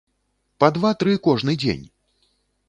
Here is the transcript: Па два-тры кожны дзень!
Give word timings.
Па 0.63 0.69
два-тры 0.77 1.13
кожны 1.27 1.55
дзень! 1.65 1.85